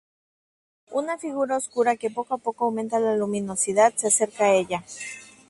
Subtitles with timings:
[0.99, 4.83] Una figura oscura que poco a poco aumenta la luminosidad se acerca a ella.